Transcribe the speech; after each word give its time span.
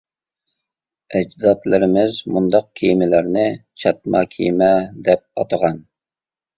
ئەجدادلىرىمىز 1.19 2.17
مۇنداق 2.37 2.67
كېمىلەرنى 2.83 3.47
«چاتما 3.85 4.27
كېمە» 4.35 4.75
دەپ 5.09 5.27
ئاتىغان. 5.41 5.85